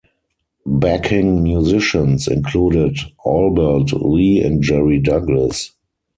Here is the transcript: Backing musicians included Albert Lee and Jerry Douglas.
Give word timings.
Backing 0.65 1.43
musicians 1.43 2.27
included 2.27 2.97
Albert 3.23 3.93
Lee 3.93 4.41
and 4.43 4.63
Jerry 4.63 4.97
Douglas. 4.99 5.73